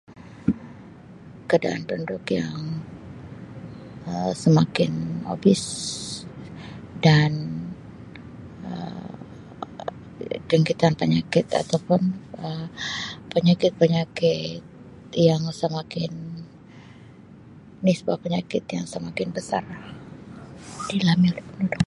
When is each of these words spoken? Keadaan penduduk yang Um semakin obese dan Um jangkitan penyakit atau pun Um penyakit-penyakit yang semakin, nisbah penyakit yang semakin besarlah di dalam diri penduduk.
Keadaan 1.49 1.81
penduduk 1.89 2.23
yang 2.39 2.57
Um 4.09 4.31
semakin 4.43 4.91
obese 5.33 5.71
dan 7.05 7.31
Um 8.71 9.03
jangkitan 10.51 10.93
penyakit 11.01 11.45
atau 11.61 11.77
pun 11.87 12.01
Um 12.45 12.65
penyakit-penyakit 13.33 14.55
yang 15.27 15.43
semakin, 15.61 16.11
nisbah 17.85 18.17
penyakit 18.25 18.63
yang 18.75 18.85
semakin 18.93 19.27
besarlah 19.37 19.83
di 20.87 20.93
dalam 21.01 21.19
diri 21.25 21.41
penduduk. 21.47 21.79